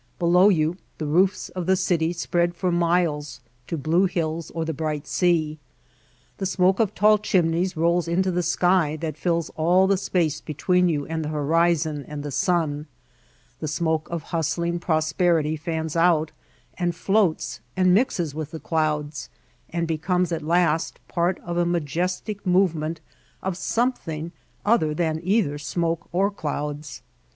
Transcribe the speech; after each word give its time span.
Below 0.17 0.49
you 0.49 0.77
the 0.97 1.05
roofs 1.05 1.49
of 1.49 1.67
the 1.67 1.75
city 1.75 2.11
spread 2.11 2.55
for 2.55 2.71
miles 2.71 3.39
to 3.67 3.77
blue 3.77 4.05
hills 4.05 4.49
or 4.49 4.65
the 4.65 4.73
bright 4.73 5.05
sea. 5.05 5.59
The 6.39 6.47
smoke 6.47 6.79
of 6.79 6.95
tall 6.95 7.19
chimneys 7.19 7.77
rolls 7.77 8.07
into 8.07 8.31
the 8.31 8.41
sky 8.41 8.95
that 8.95 9.15
fills 9.15 9.49
all 9.51 9.85
the 9.85 9.97
space 9.97 10.41
between 10.41 10.89
you 10.89 11.05
and 11.05 11.23
the 11.23 11.29
horizon 11.29 12.03
and 12.07 12.23
the 12.23 12.31
sun; 12.31 12.87
the 13.59 13.67
smoke 13.67 14.09
of 14.09 14.23
hustling 14.33 14.79
prosperity 14.79 15.55
fans 15.55 15.95
out, 15.95 16.31
and 16.79 16.95
floats, 16.95 17.59
and 17.77 17.93
mixes 17.93 18.33
with 18.33 18.49
the 18.49 18.59
clouds, 18.59 19.29
and 19.69 19.87
becomes 19.87 20.31
at 20.31 20.41
last 20.41 20.99
part 21.07 21.39
of 21.41 21.57
a 21.57 21.63
majestic 21.63 22.43
movement 22.43 23.01
of 23.43 23.55
something 23.55 24.31
other 24.65 24.95
thai; 24.95 25.19
either 25.21 25.59
smoke 25.59 26.09
or 26.11 26.31
clouds. 26.31 27.03